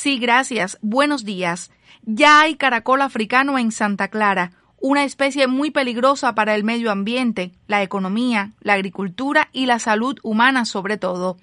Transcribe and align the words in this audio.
Sí, 0.00 0.20
gracias. 0.20 0.78
Buenos 0.80 1.24
días. 1.24 1.72
Ya 2.02 2.40
hay 2.40 2.54
caracol 2.54 3.02
africano 3.02 3.58
en 3.58 3.72
Santa 3.72 4.06
Clara, 4.06 4.52
una 4.80 5.04
especie 5.04 5.46
muy 5.46 5.70
peligrosa 5.70 6.34
para 6.34 6.54
el 6.54 6.64
medio 6.64 6.90
ambiente, 6.90 7.52
la 7.66 7.82
economía, 7.82 8.52
la 8.60 8.74
agricultura 8.74 9.48
y 9.52 9.66
la 9.66 9.78
salud 9.78 10.18
humana 10.22 10.64
sobre 10.64 10.96
todo. 10.96 11.36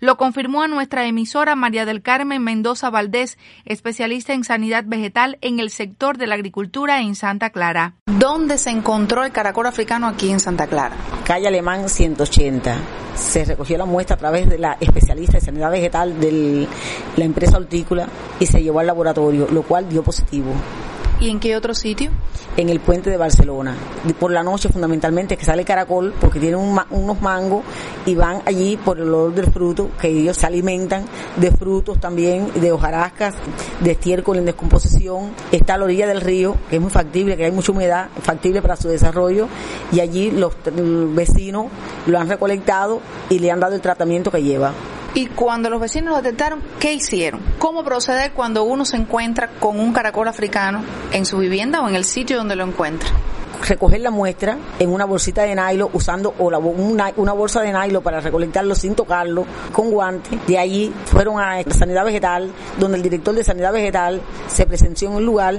Lo 0.00 0.16
confirmó 0.16 0.62
a 0.62 0.68
nuestra 0.68 1.06
emisora 1.06 1.56
María 1.56 1.84
del 1.84 2.02
Carmen 2.02 2.42
Mendoza 2.42 2.90
Valdés, 2.90 3.38
especialista 3.64 4.32
en 4.32 4.44
sanidad 4.44 4.84
vegetal 4.86 5.38
en 5.40 5.60
el 5.60 5.70
sector 5.70 6.18
de 6.18 6.26
la 6.26 6.34
agricultura 6.34 7.00
en 7.00 7.14
Santa 7.14 7.50
Clara. 7.50 7.94
¿Dónde 8.06 8.58
se 8.58 8.70
encontró 8.70 9.24
el 9.24 9.32
caracol 9.32 9.66
africano 9.66 10.06
aquí 10.06 10.30
en 10.30 10.40
Santa 10.40 10.66
Clara? 10.66 10.96
Calle 11.24 11.48
Alemán 11.48 11.88
180. 11.88 12.76
Se 13.14 13.44
recogió 13.44 13.78
la 13.78 13.84
muestra 13.84 14.16
a 14.16 14.18
través 14.18 14.48
de 14.48 14.58
la 14.58 14.76
especialista 14.80 15.38
de 15.38 15.44
sanidad 15.44 15.70
vegetal 15.70 16.18
de 16.20 16.66
la 17.16 17.24
empresa 17.24 17.56
hortícola 17.56 18.08
y 18.38 18.46
se 18.46 18.62
llevó 18.62 18.80
al 18.80 18.86
laboratorio, 18.86 19.48
lo 19.50 19.62
cual 19.62 19.88
dio 19.88 20.02
positivo. 20.02 20.52
¿Y 21.20 21.28
en 21.28 21.38
qué 21.38 21.54
otro 21.54 21.74
sitio? 21.74 22.10
En 22.56 22.70
el 22.70 22.80
puente 22.80 23.10
de 23.10 23.18
Barcelona. 23.18 23.76
Por 24.18 24.32
la 24.32 24.42
noche 24.42 24.70
fundamentalmente 24.70 25.36
que 25.36 25.44
sale 25.44 25.66
caracol 25.66 26.14
porque 26.18 26.40
tienen 26.40 26.58
unos 26.58 27.20
mangos 27.20 27.62
y 28.06 28.14
van 28.14 28.40
allí 28.46 28.78
por 28.78 28.96
el 28.96 29.08
olor 29.08 29.34
del 29.34 29.52
fruto, 29.52 29.90
que 30.00 30.08
ellos 30.08 30.38
se 30.38 30.46
alimentan 30.46 31.04
de 31.36 31.50
frutos 31.50 32.00
también, 32.00 32.50
de 32.54 32.72
hojarascas, 32.72 33.34
de 33.80 33.90
estiércol 33.90 34.38
en 34.38 34.46
descomposición. 34.46 35.32
Está 35.52 35.74
a 35.74 35.78
la 35.78 35.84
orilla 35.84 36.06
del 36.06 36.22
río, 36.22 36.56
que 36.70 36.76
es 36.76 36.82
muy 36.82 36.90
factible, 36.90 37.36
que 37.36 37.44
hay 37.44 37.52
mucha 37.52 37.72
humedad, 37.72 38.08
factible 38.22 38.62
para 38.62 38.76
su 38.76 38.88
desarrollo, 38.88 39.46
y 39.92 40.00
allí 40.00 40.30
los 40.30 40.54
vecinos 41.14 41.66
lo 42.06 42.18
han 42.18 42.30
recolectado 42.30 43.00
y 43.28 43.40
le 43.40 43.50
han 43.50 43.60
dado 43.60 43.74
el 43.74 43.82
tratamiento 43.82 44.30
que 44.30 44.42
lleva. 44.42 44.72
Y 45.14 45.26
cuando 45.26 45.70
los 45.70 45.80
vecinos 45.80 46.10
lo 46.10 46.22
detectaron, 46.22 46.62
¿qué 46.78 46.92
hicieron? 46.92 47.40
¿Cómo 47.58 47.82
proceder 47.82 48.32
cuando 48.32 48.62
uno 48.62 48.84
se 48.84 48.96
encuentra 48.96 49.48
con 49.58 49.80
un 49.80 49.92
caracol 49.92 50.28
africano 50.28 50.84
en 51.12 51.26
su 51.26 51.38
vivienda 51.38 51.80
o 51.80 51.88
en 51.88 51.96
el 51.96 52.04
sitio 52.04 52.36
donde 52.36 52.54
lo 52.54 52.64
encuentra? 52.64 53.10
Recoger 53.66 54.00
la 54.00 54.10
muestra 54.10 54.56
en 54.78 54.92
una 54.92 55.04
bolsita 55.04 55.42
de 55.42 55.54
nylon 55.54 55.90
usando 55.92 56.34
o 56.38 56.46
una, 56.46 57.12
una, 57.16 57.32
bolsa 57.32 57.60
de 57.60 57.72
nylon 57.72 58.02
para 58.02 58.20
recolectarlo 58.20 58.74
sin 58.74 58.94
tocarlo 58.94 59.44
con 59.72 59.90
guantes. 59.90 60.38
De 60.46 60.58
allí 60.58 60.92
fueron 61.06 61.40
a 61.40 61.62
Sanidad 61.70 62.04
Vegetal, 62.04 62.52
donde 62.78 62.96
el 62.96 63.02
director 63.02 63.34
de 63.34 63.44
Sanidad 63.44 63.72
Vegetal 63.72 64.20
se 64.48 64.66
presenció 64.66 65.10
en 65.10 65.18
el 65.18 65.24
lugar 65.24 65.58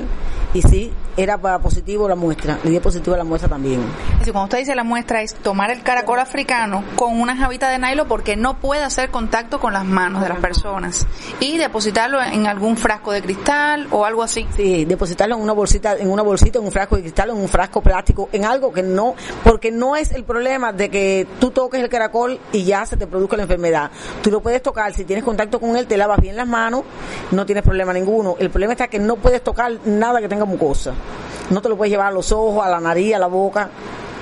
y 0.53 0.61
sí, 0.61 0.91
era 1.16 1.38
positivo 1.38 2.07
la 2.07 2.16
muestra, 2.16 2.57
le 2.63 2.72
dio 2.72 2.81
positivo 2.81 3.16
la 3.16 3.23
muestra 3.23 3.49
también. 3.49 3.81
cuando 4.19 4.44
usted 4.44 4.59
dice 4.59 4.75
la 4.75 4.83
muestra 4.83 5.22
es 5.22 5.33
tomar 5.35 5.72
el 5.72 5.81
caracol 5.83 6.19
africano 6.19 6.83
con 6.95 7.19
una 7.19 7.35
jabita 7.35 7.69
de 7.69 7.79
nylon 7.79 8.07
porque 8.07 8.35
no 8.35 8.57
puede 8.59 8.83
hacer 8.83 9.11
contacto 9.11 9.59
con 9.59 9.73
las 9.73 9.85
manos 9.85 10.22
de 10.22 10.29
las 10.29 10.39
personas 10.39 11.05
y 11.39 11.57
depositarlo 11.57 12.22
en 12.22 12.47
algún 12.47 12.77
frasco 12.77 13.11
de 13.11 13.22
cristal 13.22 13.88
o 13.91 14.05
algo 14.05 14.23
así. 14.23 14.45
Sí, 14.55 14.85
depositarlo 14.85 15.35
en 15.35 15.41
una 15.41 15.53
bolsita, 15.53 15.95
en 15.95 16.09
una 16.09 16.23
bolsita, 16.23 16.59
en 16.59 16.66
un 16.66 16.72
frasco 16.72 16.95
de 16.95 17.03
cristal, 17.03 17.29
en 17.29 17.38
un 17.38 17.47
frasco 17.47 17.81
plástico, 17.92 18.30
en 18.31 18.45
algo 18.45 18.72
que 18.72 18.84
no, 18.84 19.16
porque 19.44 19.69
no 19.69 19.97
es 19.97 20.13
el 20.13 20.24
problema 20.24 20.72
de 20.72 20.90
que 20.90 21.28
tú 21.41 21.52
toques 21.52 21.84
el 21.84 21.90
caracol 21.90 22.40
y 22.53 22.63
ya 22.63 22.85
se 22.85 22.96
te 22.96 23.06
produzca 23.06 23.35
la 23.35 23.44
enfermedad. 23.44 23.91
Tú 24.22 24.31
lo 24.31 24.40
puedes 24.40 24.62
tocar, 24.62 24.94
si 24.94 25.03
tienes 25.03 25.25
contacto 25.25 25.59
con 25.59 25.75
él, 25.75 25.88
te 25.88 25.97
lavas 25.97 26.22
bien 26.22 26.38
las 26.38 26.47
manos, 26.47 26.84
no 27.31 27.46
tienes 27.46 27.66
problema 27.66 27.91
ninguno. 27.91 28.38
El 28.40 28.50
problema 28.50 28.72
está 28.72 28.88
que 28.88 28.97
no 28.97 29.18
puedes 29.18 29.44
tocar 29.44 29.74
nada 29.84 30.22
que 30.22 30.30
tenga 30.30 30.46
mucosa. 30.46 30.94
No 31.50 31.62
te 31.62 31.68
lo 31.68 31.75
puedes 31.75 31.91
llevar 31.91 32.07
a 32.07 32.12
los 32.12 32.31
ojos, 32.31 32.66
a 32.66 32.69
la 32.69 32.80
nariz, 32.80 33.13
a 33.13 33.19
la 33.19 33.28
boca, 33.28 33.69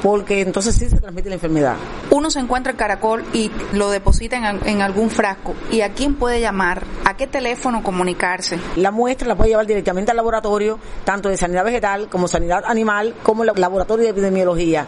porque 0.04 0.42
entonces 0.42 0.76
sí 0.76 0.90
se 0.90 0.98
transmite 0.98 1.30
la 1.30 1.36
enfermedad. 1.36 1.78
Uno 2.12 2.30
se 2.32 2.40
encuentra 2.40 2.72
el 2.72 2.78
caracol 2.78 3.26
y 3.34 3.52
lo 3.74 3.90
deposita 3.90 4.38
en, 4.38 4.82
algún 4.82 5.10
frasco. 5.10 5.56
¿Y 5.72 5.82
a 5.82 5.92
quién 5.94 6.16
puede 6.16 6.40
llamar? 6.40 6.84
¿A 7.06 7.18
qué 7.18 7.28
teléfono 7.28 7.84
comunicarse? 7.84 8.58
La 8.76 8.92
muestra 8.92 9.28
la 9.28 9.36
puede 9.36 9.50
llevar 9.52 9.68
directamente 9.68 10.10
al 10.12 10.18
laboratorio, 10.18 10.80
tanto 11.04 11.30
de 11.30 11.38
sanidad 11.38 11.64
vegetal 11.64 12.10
como 12.10 12.28
sanidad 12.28 12.64
animal, 12.66 13.14
como 13.24 13.44
el 13.44 13.52
laboratorio 13.56 14.06
de 14.06 14.12
epidemiología. 14.12 14.88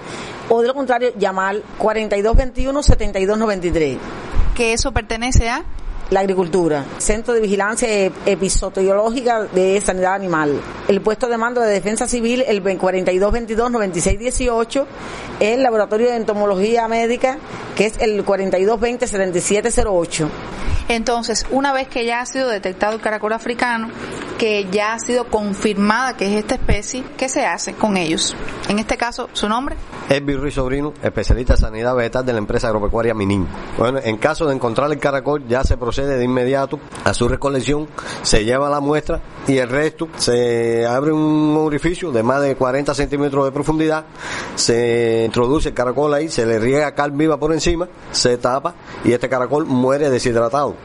O 0.49 0.61
de 0.61 0.67
lo 0.67 0.73
contrario, 0.73 1.11
llamar 1.17 1.61
4221-7293. 1.79 3.97
¿Que 4.55 4.73
eso 4.73 4.91
pertenece 4.91 5.49
a? 5.49 5.63
La 6.11 6.19
agricultura, 6.19 6.85
Centro 6.99 7.33
de 7.33 7.39
Vigilancia 7.39 7.87
Episotológica 8.25 9.45
de 9.45 9.81
Sanidad 9.81 10.13
Animal, 10.13 10.61
el 10.89 11.01
puesto 11.01 11.29
de 11.29 11.37
mando 11.37 11.61
de 11.61 11.71
Defensa 11.71 12.05
Civil, 12.05 12.43
el 12.45 12.61
4222-9618, 12.61 14.85
el 15.39 15.63
Laboratorio 15.63 16.09
de 16.09 16.17
Entomología 16.17 16.89
Médica, 16.89 17.37
que 17.75 17.85
es 17.85 17.97
el 17.99 18.25
4220-7708. 18.25 20.27
Entonces, 20.89 21.45
una 21.49 21.71
vez 21.71 21.87
que 21.87 22.05
ya 22.05 22.19
ha 22.19 22.25
sido 22.25 22.49
detectado 22.49 22.93
el 22.93 22.99
caracol 23.01 23.31
africano, 23.31 23.89
que 24.41 24.67
ya 24.71 24.93
ha 24.93 24.99
sido 24.99 25.25
confirmada 25.25 26.17
que 26.17 26.25
es 26.25 26.39
esta 26.39 26.55
especie, 26.55 27.03
¿qué 27.15 27.29
se 27.29 27.45
hace 27.45 27.73
con 27.73 27.95
ellos? 27.95 28.35
En 28.69 28.79
este 28.79 28.97
caso, 28.97 29.29
¿su 29.33 29.47
nombre? 29.47 29.75
Es 30.09 30.19
Ruiz 30.25 30.55
Sobrino, 30.55 30.93
especialista 31.03 31.53
en 31.53 31.59
sanidad 31.59 31.95
vegetal 31.95 32.25
de 32.25 32.33
la 32.33 32.39
empresa 32.39 32.67
agropecuaria 32.69 33.13
Minin. 33.13 33.47
Bueno, 33.77 33.99
en 34.03 34.17
caso 34.17 34.47
de 34.47 34.55
encontrar 34.55 34.91
el 34.91 34.97
caracol, 34.97 35.47
ya 35.47 35.63
se 35.63 35.77
procede 35.77 36.17
de 36.17 36.25
inmediato 36.25 36.79
a 37.03 37.13
su 37.13 37.27
recolección, 37.27 37.87
se 38.23 38.43
lleva 38.43 38.67
la 38.67 38.79
muestra 38.79 39.21
y 39.47 39.59
el 39.59 39.69
resto 39.69 40.07
se 40.17 40.87
abre 40.87 41.11
un 41.11 41.55
orificio 41.59 42.11
de 42.11 42.23
más 42.23 42.41
de 42.41 42.55
40 42.55 42.95
centímetros 42.95 43.45
de 43.45 43.51
profundidad, 43.51 44.05
se 44.55 45.21
introduce 45.23 45.69
el 45.69 45.75
caracol 45.75 46.15
ahí, 46.15 46.29
se 46.29 46.47
le 46.47 46.57
riega 46.57 46.95
cal 46.95 47.11
viva 47.11 47.37
por 47.37 47.53
encima, 47.53 47.87
se 48.11 48.39
tapa 48.39 48.73
y 49.05 49.11
este 49.11 49.29
caracol 49.29 49.67
muere 49.67 50.09
deshidratado 50.09 50.75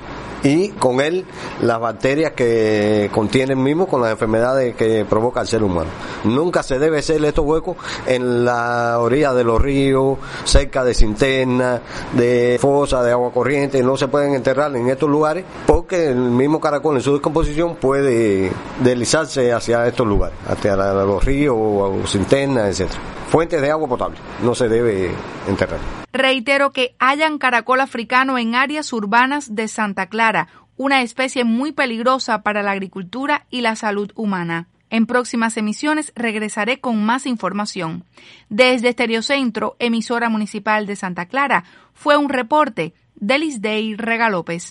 y 0.42 0.70
con 0.70 1.00
él 1.00 1.24
las 1.62 1.80
bacterias 1.80 2.32
que 2.32 3.10
contienen 3.12 3.62
mismo 3.62 3.86
con 3.86 4.02
las 4.02 4.10
enfermedades 4.10 4.74
que 4.76 5.04
provoca 5.04 5.40
el 5.40 5.46
ser 5.46 5.62
humano. 5.62 5.90
Nunca 6.24 6.62
se 6.62 6.78
debe 6.78 6.98
hacer 6.98 7.24
estos 7.24 7.44
huecos 7.44 7.76
en 8.06 8.44
la 8.44 8.98
orilla 9.00 9.32
de 9.32 9.44
los 9.44 9.60
ríos, 9.60 10.18
cerca 10.44 10.84
de 10.84 10.94
cinternas, 10.94 11.80
de 12.14 12.58
fosas, 12.60 13.04
de 13.04 13.12
agua 13.12 13.32
corriente, 13.32 13.82
no 13.82 13.96
se 13.96 14.08
pueden 14.08 14.34
enterrar 14.34 14.74
en 14.76 14.88
estos 14.88 15.08
lugares 15.08 15.44
porque 15.66 16.08
el 16.08 16.16
mismo 16.16 16.60
caracol 16.60 16.96
en 16.96 17.02
su 17.02 17.12
descomposición 17.12 17.76
puede 17.76 18.50
deslizarse 18.82 19.52
hacia 19.52 19.86
estos 19.86 20.06
lugares, 20.06 20.36
hacia 20.48 20.76
los 20.76 21.24
ríos 21.24 21.56
o 21.58 22.00
cinternas, 22.06 22.68
etcétera. 22.68 23.00
Fuentes 23.28 23.60
de 23.60 23.70
agua 23.70 23.88
potable, 23.88 24.18
no 24.42 24.54
se 24.54 24.68
debe 24.68 25.10
enterrar. 25.48 25.80
Reitero 26.12 26.70
que 26.72 26.94
hayan 26.98 27.38
caracol 27.38 27.80
africano 27.80 28.38
en 28.38 28.54
áreas 28.54 28.92
urbanas 28.92 29.54
de 29.54 29.66
Santa 29.68 30.06
Clara, 30.06 30.48
una 30.76 31.02
especie 31.02 31.44
muy 31.44 31.72
peligrosa 31.72 32.42
para 32.42 32.62
la 32.62 32.70
agricultura 32.70 33.46
y 33.50 33.62
la 33.62 33.74
salud 33.74 34.12
humana. 34.14 34.68
En 34.88 35.06
próximas 35.06 35.56
emisiones 35.56 36.12
regresaré 36.14 36.80
con 36.80 37.04
más 37.04 37.26
información. 37.26 38.04
Desde 38.48 38.90
Estereocentro, 38.90 39.74
emisora 39.80 40.28
municipal 40.28 40.86
de 40.86 40.94
Santa 40.94 41.26
Clara, 41.26 41.64
fue 41.92 42.16
un 42.16 42.28
reporte 42.28 42.94
de 43.16 43.38
Lisdey 43.38 43.96
Regalópez. 43.96 44.62